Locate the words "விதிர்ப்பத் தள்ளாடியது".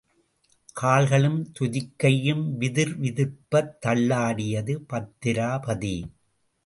2.99-4.75